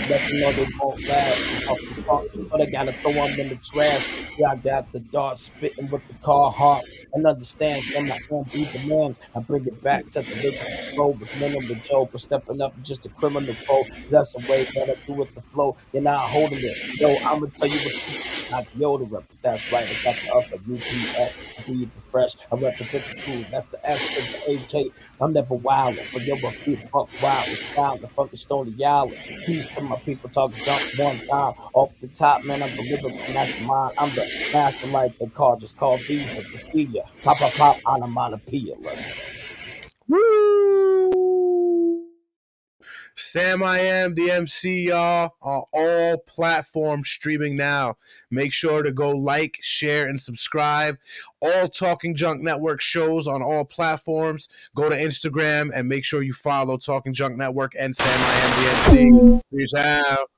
[1.07, 1.90] Last.
[2.07, 4.23] But I gotta throw them in the trash.
[4.37, 6.85] Yeah, I got the dart spitting with the car heart.
[7.13, 9.15] And understand, some I am be the man.
[9.35, 13.05] I bring it back to the living men on the Joe for stepping up just
[13.05, 13.83] a criminal foe.
[14.09, 15.75] That's the way that I do with the flow.
[15.91, 16.99] You're not holding it.
[16.99, 18.19] Yo, I'ma tell you what you
[18.51, 19.87] not rep, but that's right.
[19.87, 21.37] I got the upper UPS.
[21.59, 22.35] I be fresh.
[22.51, 23.45] I represent the crew.
[23.49, 24.93] That's the S to the AK.
[25.21, 27.97] I'm never wild, but yo, but be fuck wild with style.
[27.97, 29.11] The fucking stony y'all.
[29.45, 31.53] Peace to my people Talking Junk one time.
[31.73, 33.17] Off the top, man, I'm delivering.
[33.33, 33.91] That's mine.
[33.97, 35.57] I'm the master like the car.
[35.57, 36.41] Just call Visa.
[36.43, 36.95] Prestige.
[37.23, 38.75] Pop, pop, pop, onomatopoeia.
[38.81, 39.11] Let's go.
[40.07, 40.81] Woo!
[43.15, 47.97] Sam I am the MC y'all on all platforms streaming now.
[48.29, 50.97] Make sure to go like, share, and subscribe.
[51.41, 54.49] All Talking Junk Network shows on all platforms.
[54.75, 58.63] Go to Instagram and make sure you follow Talking Junk Network and Sam I am
[58.63, 59.41] the MC.
[59.55, 60.30] Peace out.